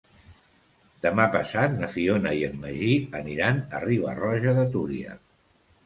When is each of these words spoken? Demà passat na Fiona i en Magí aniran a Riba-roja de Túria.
Demà 1.07 1.27
passat 1.35 1.75
na 1.83 1.91
Fiona 1.97 2.33
i 2.41 2.43
en 2.49 2.57
Magí 2.65 2.91
aniran 3.23 3.63
a 3.81 3.87
Riba-roja 3.87 4.59
de 4.63 4.69
Túria. 4.77 5.21